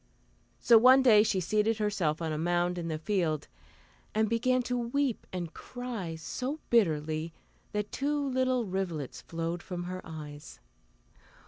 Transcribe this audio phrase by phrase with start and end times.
[0.57, 3.47] So one day she seated herself on a mound in the field,
[4.15, 7.33] and began to weep and cry so bitterly
[7.71, 10.59] that two little rivulets flowed from her eyes.